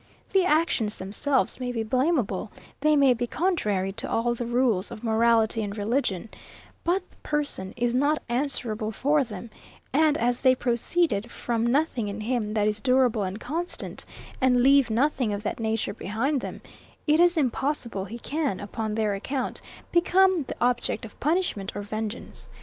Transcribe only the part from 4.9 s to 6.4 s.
morality and religion: